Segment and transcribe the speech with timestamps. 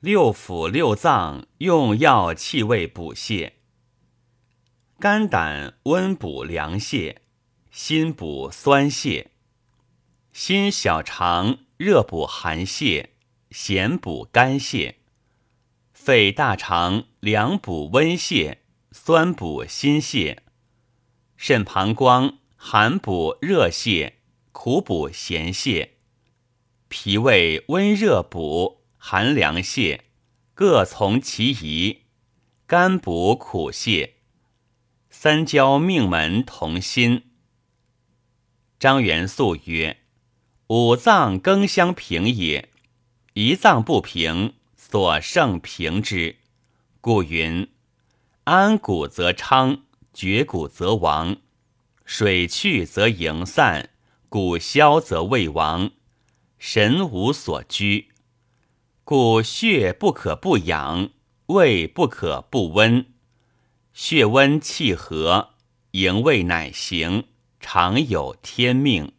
[0.00, 3.52] 六腑六脏用药气味补泻。
[4.98, 7.16] 肝胆温补凉泻，
[7.70, 9.28] 心补酸泻。
[10.34, 13.06] 心小肠热补寒泻，
[13.50, 14.96] 咸补肝泻。
[15.94, 18.58] 肺大肠凉补温泻，
[18.92, 20.36] 酸补心泻。
[21.38, 24.12] 肾膀胱寒补热泻，
[24.52, 25.88] 苦补咸泻。
[26.88, 30.00] 脾胃温热补，寒凉泻，
[30.52, 32.06] 各从其宜。
[32.66, 34.14] 甘补苦泻。
[35.10, 37.22] 三焦命门同心。
[38.80, 39.98] 张元素曰。
[40.66, 42.70] 五脏更相平也，
[43.34, 46.38] 一脏不平，所胜平之。
[47.00, 47.68] 故云：
[48.42, 51.36] 安谷则昌，绝谷则亡。
[52.04, 53.90] 水去则盈散，
[54.28, 55.92] 谷消则胃亡，
[56.58, 58.08] 神无所居。
[59.08, 61.10] 故血不可不养，
[61.46, 63.06] 胃不可不温。
[63.92, 65.50] 血温气和，
[65.92, 67.22] 营胃乃行，
[67.60, 69.12] 常有天命。